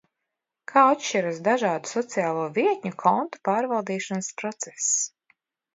Kā 0.71 0.85
atšķiras 0.93 1.41
dažādu 1.49 1.91
sociālo 1.91 2.49
vietņu 2.57 2.95
kontu 3.05 3.45
pārvaldīšanas 3.51 4.35
process? 4.43 4.95